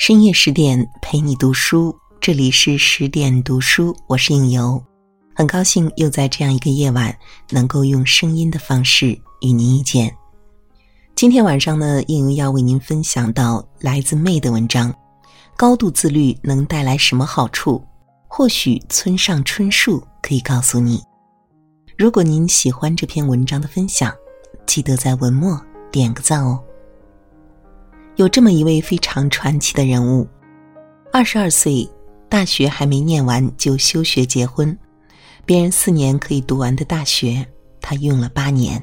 [0.00, 4.82] 深夜十点陪你读书，这里是十点读书，我是应由，
[5.34, 7.14] 很高兴又在这样一个夜晚
[7.50, 9.08] 能够用声音的方式
[9.42, 10.10] 与您遇见。
[11.14, 14.90] 今天晚上呢，应由要为您分享到来自妹的文章：
[15.54, 17.84] 高度自律能带来什么好处？
[18.26, 21.02] 或许村上春树可以告诉你。
[21.98, 24.10] 如果您喜欢这篇文章的分享，
[24.64, 25.60] 记得在文末
[25.92, 26.58] 点个赞哦。
[28.20, 30.28] 有这么一位非常传奇的人物，
[31.10, 31.88] 二十二岁，
[32.28, 34.78] 大学还没念完就休学结婚，
[35.46, 37.42] 别人四年可以读完的大学，
[37.80, 38.78] 他用了八年。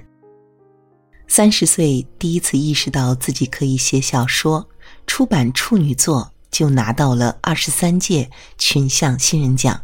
[1.27, 4.67] 三十岁第一次意识到自己可以写小说，
[5.05, 8.27] 出版处女作就拿到了二十三届
[8.57, 9.79] 群像新人奖。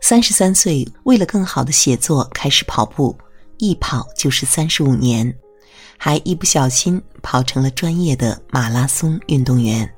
[0.00, 3.14] 三十三岁，为了更好的写作开始跑步，
[3.58, 5.30] 一跑就是三十五年。
[5.96, 9.88] 还一不小心跑成了专业的马拉松运动员。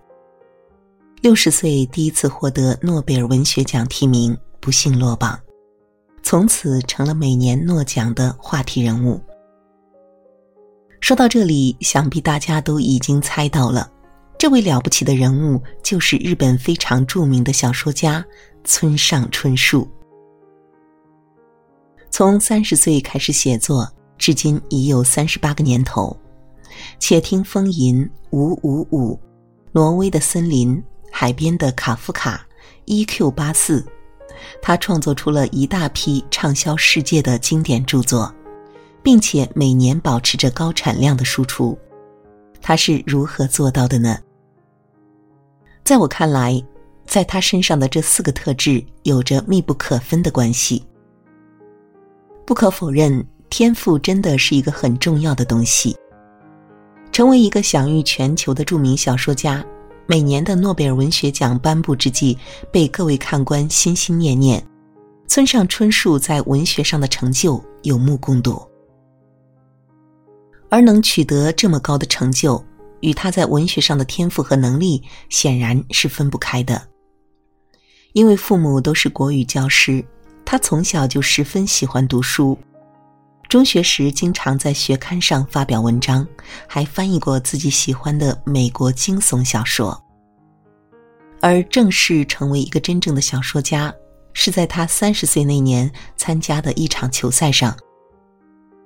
[1.22, 5.38] 六十岁第一次获得诺贝尔文学奖提名，不幸落榜，
[6.22, 9.20] 从此成了每年诺奖的话题人物。
[11.00, 13.90] 说到这里，想必大家都已经猜到了，
[14.38, 18.24] 这位了不起的人物就是日本非常著名的小说家
[18.64, 19.88] 村上春树。
[22.10, 23.90] 从三十岁开始写作。
[24.18, 26.16] 至今已有三十八个年头，
[26.98, 29.18] 且听风吟五五五，
[29.72, 32.46] 挪威的森林，海边的卡夫卡
[32.86, 33.30] ，E.Q.
[33.30, 33.84] 八四，
[34.62, 38.34] 他创作出了一大批畅销世界的经典著作，
[39.02, 41.78] 并且每年保持着高产量的输出。
[42.60, 44.18] 他是如何做到的呢？
[45.84, 46.60] 在我看来，
[47.06, 50.84] 在他身上的这四个特质有着密不可分的关系。
[52.44, 53.24] 不可否认。
[53.48, 55.96] 天赋真的是一个很重要的东西。
[57.12, 59.64] 成为一个享誉全球的著名小说家，
[60.06, 62.36] 每年的诺贝尔文学奖颁布之际，
[62.70, 64.62] 被各位看官心心念念。
[65.26, 68.62] 村上春树在文学上的成就有目共睹，
[70.68, 72.62] 而能取得这么高的成就，
[73.00, 76.80] 与他在文学上的天赋和能力显然是分不开的。
[78.12, 80.04] 因为父母都是国语教师，
[80.44, 82.56] 他从小就十分喜欢读书。
[83.48, 86.26] 中学时，经常在学刊上发表文章，
[86.66, 90.02] 还翻译过自己喜欢的美国惊悚小说。
[91.40, 93.94] 而正式成为一个真正的小说家，
[94.32, 97.76] 是在他三十岁那年参加的一场球赛上。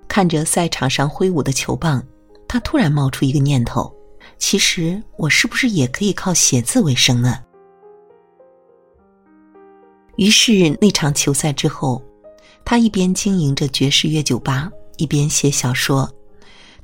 [0.06, 2.04] 看着赛场上挥舞的球棒，
[2.46, 3.90] 他突然冒出一个念头：
[4.38, 7.38] 其实我是不是也可以靠写字为生呢？
[10.16, 12.02] 于是那场球赛之后。
[12.64, 16.12] 他一边经营着爵士乐酒吧，一边写小说。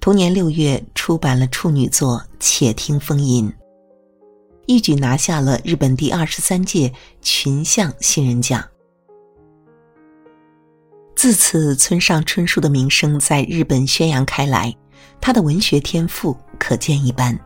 [0.00, 3.48] 同年六月，出版了处女作《且听风吟》，
[4.66, 6.92] 一举拿下了日本第二十三届
[7.22, 8.62] 群像新人奖。
[11.14, 14.74] 自此，村上春树的名声在日本宣扬开来。
[15.18, 17.38] 他的文学天赋可见一斑，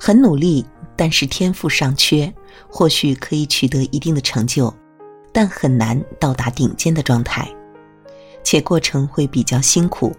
[0.00, 0.64] 很努力，
[0.96, 2.32] 但是天赋尚缺，
[2.68, 4.74] 或许可以取得一定的成就。
[5.34, 7.52] 但很难到达顶尖的状态，
[8.44, 10.14] 且过程会比较辛苦。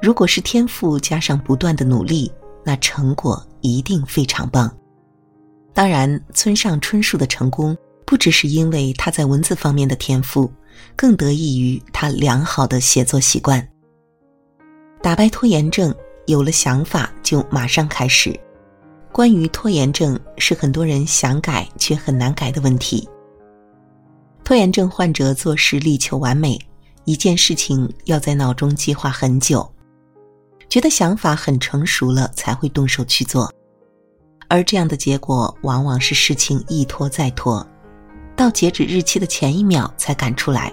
[0.00, 2.32] 如果是天赋加上不断的努力，
[2.64, 4.74] 那成果一定非常棒。
[5.74, 7.76] 当然，村上春树的成功
[8.06, 10.50] 不只是因为他在文字方面的天赋，
[10.96, 13.68] 更得益于他良好的写作习惯。
[15.02, 15.94] 打败拖延症，
[16.26, 18.34] 有了想法就马上开始。
[19.12, 23.06] 关于拖延症，是很多人想改却很难改的问题。
[24.44, 26.60] 拖延症患者做事力求完美，
[27.06, 29.66] 一件事情要在脑中计划很久，
[30.68, 33.50] 觉得想法很成熟了才会动手去做，
[34.46, 37.66] 而这样的结果往往是事情一拖再拖，
[38.36, 40.70] 到截止日期的前一秒才赶出来，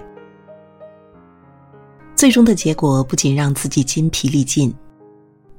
[2.14, 4.72] 最终的结果不仅让自己筋疲力尽，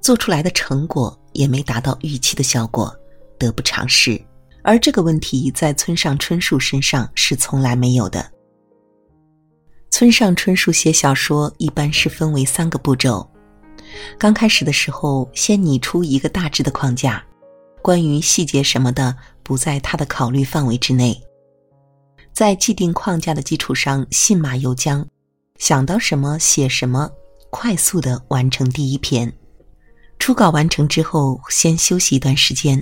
[0.01, 2.95] 做出来的成果也没达到预期的效果，
[3.39, 4.23] 得不偿失。
[4.63, 8.25] 而这个问题在村上春树身上是从来没有的。
[9.91, 13.29] 村上春树写小说一般是分为三个步骤：
[14.17, 17.23] 刚开始的时候，先拟出一个大致的框架，
[17.81, 21.21] 关于细节什么的不在他的考虑范围之内，
[22.33, 25.05] 在既定框架的基础上信马由缰，
[25.59, 27.11] 想到什么写什么，
[27.51, 29.31] 快速的完成第一篇。
[30.23, 32.81] 初稿完成之后，先休息一段时间。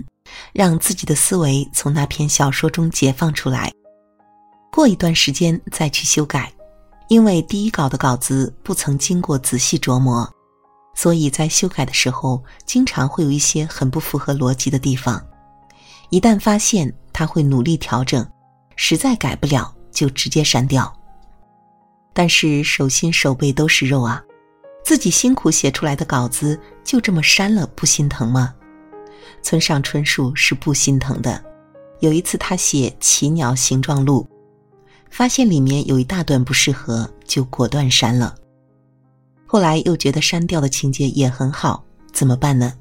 [0.53, 3.73] 让自己的思维从那篇小说中解放出来，
[4.71, 6.53] 过一段时间再去修改，
[7.07, 10.31] 因为第一稿的稿子不曾经过仔细琢磨，
[10.93, 15.19] 所以在修改的时候经常会有一些很不符合逻辑的地方。
[16.11, 18.23] 一旦发现，他会努力调整，
[18.75, 20.95] 实在改不了就直接删掉。
[22.13, 24.23] 但是手心手背都是肉啊，
[24.83, 28.53] 自己辛苦写出来的稿子就这么删了，不心疼吗？
[29.41, 31.43] 村上春树是不心疼的。
[31.99, 34.27] 有一次他写《奇鸟形状录》，
[35.09, 38.35] 发现里面有一大段不适合，就果断删了。
[39.45, 42.73] 后来又觉得删掉的情节也很好，怎么办呢？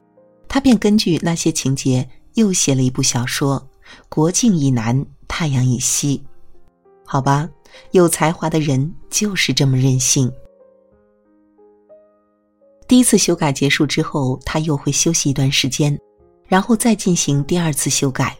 [0.48, 3.60] 他便根据那些情节又写了一部小说
[4.08, 6.18] 《国境以南，太阳以西》。
[7.04, 7.48] 好吧，
[7.90, 10.32] 有才华的人就是这么任性。
[12.90, 15.96] 第一次修改结束之后，他又会休息一段时间，
[16.48, 18.36] 然后再进行第二次修改。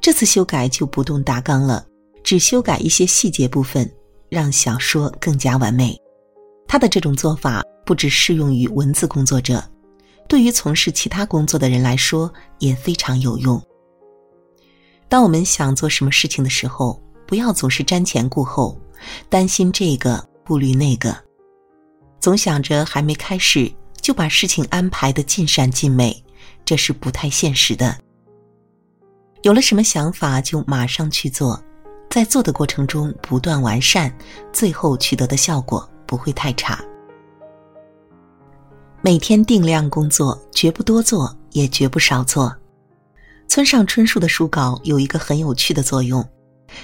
[0.00, 1.84] 这次修改就不动大纲了，
[2.22, 3.92] 只修改一些细节部分，
[4.28, 6.00] 让小说更加完美。
[6.68, 9.60] 他的这种做法不只适用于文字工作者。
[10.28, 13.60] 对于从事其他工作的人来说也非常有用。
[15.08, 18.80] 当我们想做什么事情的时候，不要总是瞻前顾后，
[19.28, 21.12] 担心这个顾虑那个，
[22.22, 23.70] 总想着还没开始
[24.00, 26.24] 就把事情安排的尽善尽美，
[26.64, 27.98] 这是不太现实的。
[29.42, 31.60] 有了什么想法就马上去做，
[32.08, 34.16] 在做的过程中不断完善，
[34.52, 36.80] 最后取得的效果不会太差。
[39.00, 42.56] 每天定量工作，绝不多做，也绝不少做。
[43.48, 46.24] 村上春树的书稿有一个很有趣的作用，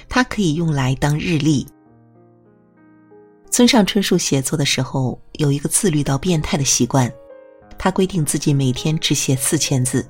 [0.09, 1.65] 它可以用来当日历。
[3.51, 7.11] 村上春树写作的时候有一个自律到变态的习惯，
[7.77, 10.07] 他规定自己每天只写四千字，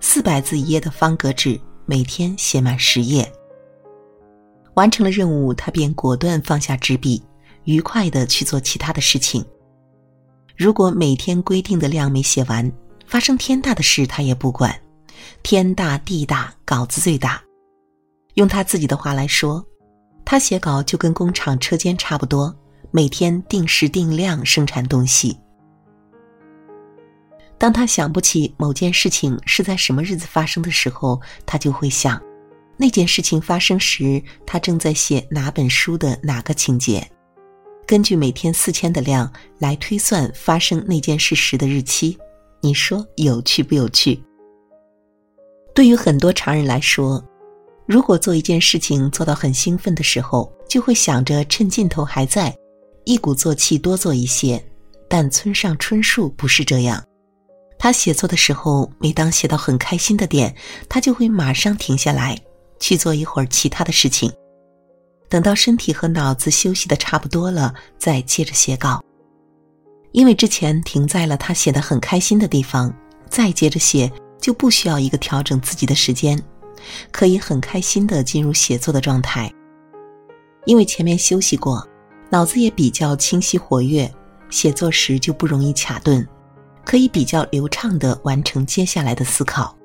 [0.00, 3.30] 四百字一页的方格纸，每天写满十页。
[4.74, 7.22] 完成了任务，他便果断放下纸笔，
[7.64, 9.44] 愉快的去做其他的事情。
[10.56, 12.70] 如果每天规定的量没写完，
[13.06, 14.74] 发生天大的事他也不管，
[15.42, 17.42] 天大地大，稿子最大。
[18.34, 19.62] 用他自己的话来说，
[20.30, 22.56] 他写稿就跟工厂车间差不多，
[22.92, 25.36] 每天定时定量生产东西。
[27.58, 32.22] 当他想不起某件事情是在什么日子发生的时候，他就会想，
[32.76, 37.04] 那件事情发生时他正在写哪本书的哪个情节。
[37.84, 39.28] 根据每天四千的量
[39.58, 42.16] 来推算发生那件事时的日期，
[42.60, 44.22] 你说有趣不有趣？
[45.74, 47.20] 对于很多常人来说，
[47.90, 52.56] 如果做一件事情做到很兴奋的时候，就会想着趁劲头还在，
[53.04, 54.64] 一鼓作气多做一些。
[55.08, 57.02] 但村上春树不是这样，
[57.80, 60.54] 他写作的时候，每当写到很开心的点，
[60.88, 62.38] 他就会马上停下来
[62.78, 64.32] 去做一会儿其他的事情。
[65.28, 69.02] 等到身体和脑子休息的差不多了，再接着写稿。
[70.12, 72.94] 因为之前停在了他写的很开心的地方，
[73.28, 74.08] 再接着写
[74.40, 76.40] 就不需要一个调整自己的时间，
[77.10, 79.52] 可以很开心的进入写作的状态。
[80.66, 81.86] 因为前面休息过，
[82.30, 84.12] 脑子也比较清晰活跃，
[84.50, 86.26] 写作时就不容易卡顿，
[86.84, 89.76] 可以比较流畅的完成接下来的思考。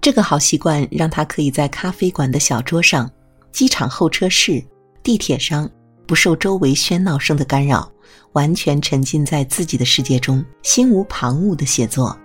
[0.00, 3.10] 这个好习惯让他可以在咖啡馆的小桌上。
[3.52, 4.60] 机场候车室、
[5.00, 5.70] 地铁上，
[6.08, 7.88] 不受周围喧闹声的干扰，
[8.32, 12.18] 完全沉浸在自己的世界中，心无旁骛的写作。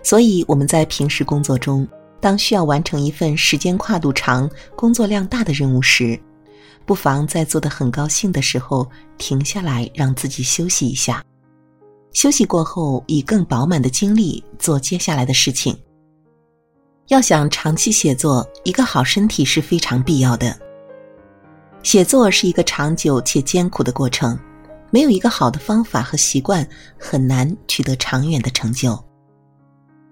[0.00, 1.84] 所以我们在平时工作中，
[2.22, 6.16] 当需要完成一份时间跨度长、工作量大的任务时，
[6.86, 11.20] 不妨在做的很高兴的时候停下来，让自己休息一下。
[12.12, 15.76] 休息过后，以更饱满的精力做接下来的事情。
[17.08, 20.56] 要想长期写作，一个好身体是非常必要的。
[21.82, 24.38] 写作是一个长久且艰苦的过程，
[24.92, 26.64] 没有一个好的方法和习惯，
[26.96, 28.96] 很难取得长远的成就。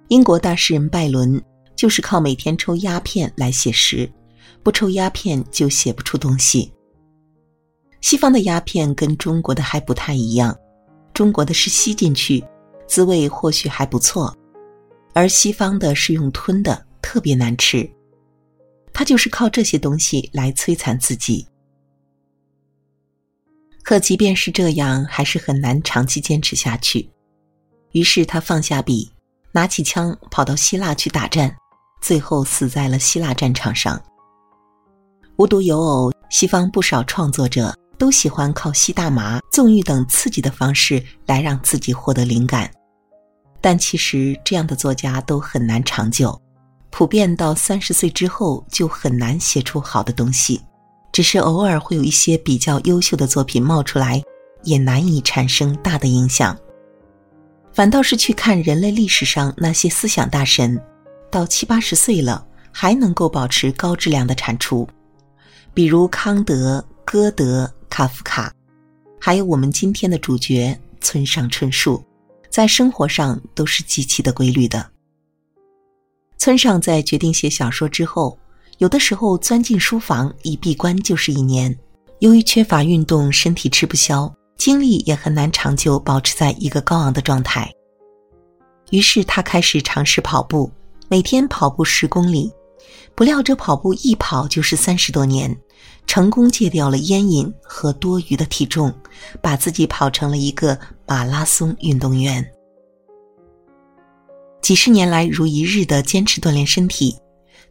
[0.08, 1.40] 英国大诗人拜伦
[1.80, 4.06] 就是靠每天抽鸦片来写诗，
[4.62, 6.70] 不抽鸦片就写不出东西。
[8.02, 10.54] 西方的鸦片跟中国的还不太一样，
[11.14, 12.44] 中国的是吸进去，
[12.86, 14.36] 滋味或许还不错。
[15.14, 17.90] 而西方的是用吞的，特别难吃。
[18.92, 21.48] 他就是靠这些东西来摧残自己。
[23.82, 27.10] 可即便是这样，还是很难长期坚持下去。
[27.92, 29.10] 于是他放下笔，
[29.50, 31.56] 拿起枪，跑到希腊去打战，
[32.00, 34.00] 最后死在了希腊战场上。
[35.36, 42.70] 无独有偶，西方不少创作者都喜欢靠吸大麻、纵欲等刺激的方式来让自己获得灵感。
[43.60, 46.40] 但其实这样的作家都很难长久，
[46.90, 50.60] 普遍到三十岁之后就很难写出好的东西，
[51.12, 54.22] 只是偶尔会有一些比较优秀的作品冒出来，
[54.64, 56.56] 也难以产生大的影响。
[57.72, 60.80] 反倒是去看人类历史上那些思想大神，
[61.30, 64.88] 到七八十岁了还能够保持高质量的产出，
[65.72, 68.52] 比如康德、歌德、卡夫卡，
[69.20, 72.04] 还有我们今天的主角村上春树，
[72.50, 74.90] 在生活上都是极其的规律的。
[76.38, 78.38] 村上在决定写小说之后，
[78.78, 81.76] 有的时候钻进书房一闭关就是一年。
[82.20, 87.70] 由于缺乏运动，身体吃不消，精力也很难长久保持在一个高昂的状态。
[88.90, 90.70] 于是他开始尝试跑步，
[91.10, 92.50] 每天跑步十公里。
[93.16, 95.54] 不料这跑步一跑就是三十多年，
[96.06, 98.94] 成功戒掉了烟瘾和多余的体重，
[99.42, 102.48] 把自己跑成了一个马拉松运动员。
[104.62, 107.18] 几十年来如一日的坚持锻炼身体，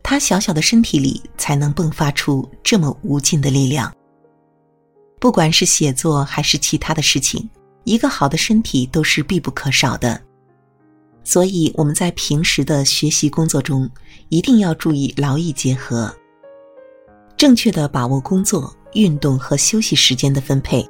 [0.04, 3.92] 他小小的身体里才能迸发出这么无尽的力量。
[5.18, 7.50] 不管是写作还是其他的事情，
[7.86, 10.22] 一个好的身体都是必不可少的。
[11.30, 13.88] 所以我们在平时的学习工作中，
[14.30, 16.12] 一定要注意劳逸结合，
[17.38, 20.84] 正确的把握工作、运动和休息时间的分配，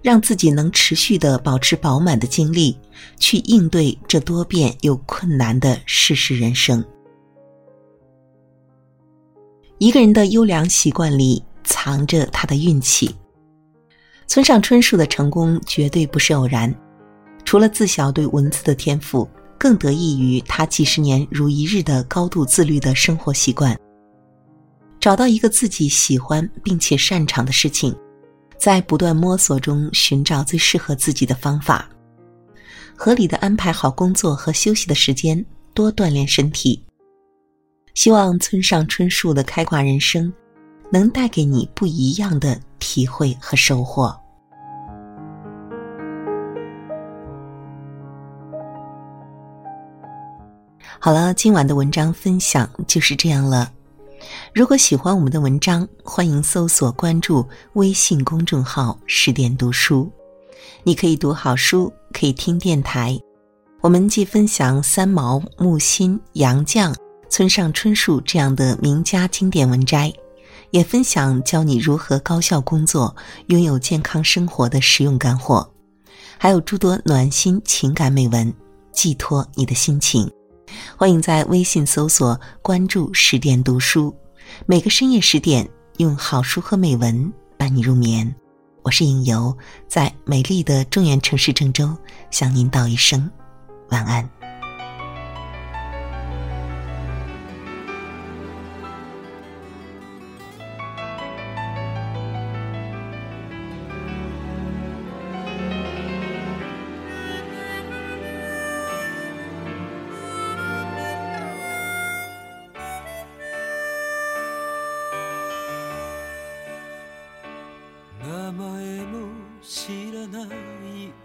[0.00, 2.78] 让自己能持续的保持饱满的精力，
[3.18, 6.82] 去应对这多变又困难的世事人生。
[9.76, 11.44] 一个人的优良习惯里。
[11.68, 13.12] 藏着他的运气。
[14.28, 16.72] 村上春树的成功绝对不是偶然，
[17.46, 19.26] 除了自小对文字的天赋，
[19.56, 23.74] 更得益于他几十年如一日的高度自律的生活习惯。
[25.00, 27.96] 找到一个自己喜欢并且擅长的事情，
[28.58, 31.88] 在不断摸索中寻找最适合自己的方法，
[32.96, 36.82] 合理的安排好工作和休息的时间，多锻炼身体。
[37.94, 40.30] 希望村上春树的开挂人生。
[40.88, 44.16] 能带给你不一样的体会和收获。
[51.06, 53.70] 好了，今晚的文章分享就是这样了。
[54.52, 60.10] 如果喜欢我们的文章，欢迎搜索关注微信公众号“十点读书”，
[60.82, 63.16] 你可以读好书，可以听电台。
[63.82, 66.92] 我们既分享三毛、木心、杨绛、
[67.30, 70.12] 村上春树这样的名家经典文摘。
[70.72, 73.14] 也分享教你如何高效工作、
[73.46, 75.70] 拥有健康生活的实用干货，
[76.36, 78.52] 还有诸多暖心情感美文，
[78.92, 80.28] 寄托你的心情。
[80.96, 84.14] 欢迎在微信搜索关注“十点读书”，
[84.66, 85.68] 每个深夜十点，
[85.98, 88.34] 用好书和美文伴你入眠。
[88.82, 89.56] 我是影游，
[89.88, 91.96] 在美丽的中原城市郑州，
[92.30, 93.30] 向您道一声
[93.90, 94.28] 晚安。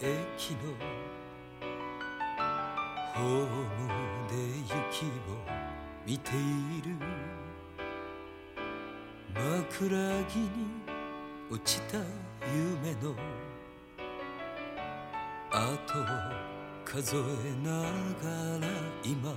[0.00, 0.74] 駅の
[3.14, 3.48] ホーム
[4.28, 5.38] で雪を
[6.06, 6.96] 見ている
[9.34, 9.88] 枕
[10.24, 10.48] 木に
[11.50, 11.98] 落ちた
[12.52, 13.14] 夢の
[15.50, 16.04] 後を
[16.84, 17.20] 数え
[17.66, 17.86] なが
[18.58, 18.68] ら
[19.04, 19.34] 今。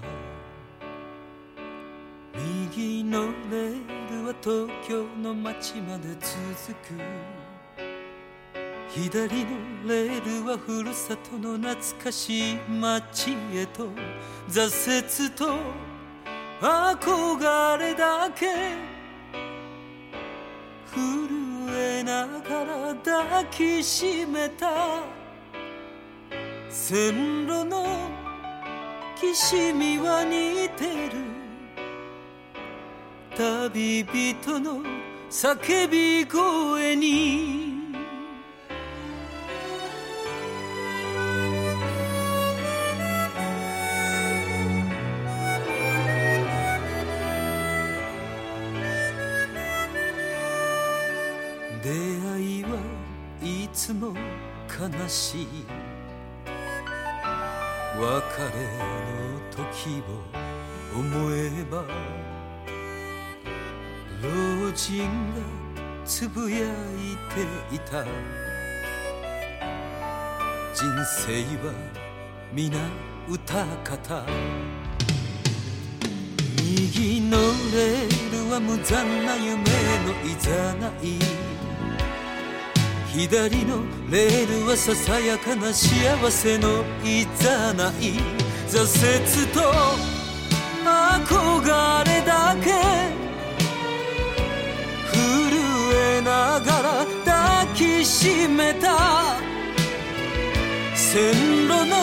[2.33, 7.44] 右のレールは東京の街まで続く。
[8.95, 9.49] 左の
[9.89, 13.89] レールはふるさとの懐かしい街へと
[14.47, 15.57] 挫折と
[16.61, 18.45] 憧れだけ
[20.93, 25.03] 震えながら抱きしめた
[26.69, 27.85] 線路の
[29.19, 31.35] きしみは似てる。
[33.35, 34.81] 旅人の
[35.29, 37.64] 叫び声に
[55.09, 55.47] しい
[57.97, 61.83] 別れの時を思えば
[64.21, 65.41] 老人が
[66.05, 66.61] つぶやい
[67.33, 68.03] ていた。
[70.73, 71.73] 人生は
[72.53, 72.77] 皆
[73.27, 74.23] 歌方。
[76.61, 79.61] 右のレールは無残な夢の
[80.23, 81.54] いざない。
[83.15, 83.77] 左の
[84.11, 88.19] レールはささやかな幸せのいざない
[88.67, 89.61] 挫折と
[90.83, 92.71] 憧れだけ
[95.13, 95.55] 震
[95.95, 99.37] えながら抱きしめた。
[100.93, 101.33] 線
[101.67, 101.95] 路の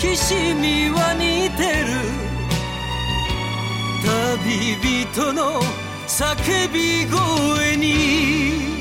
[0.00, 1.90] きしみは似てる。
[4.02, 5.62] 旅人の
[6.08, 8.79] 叫び声に。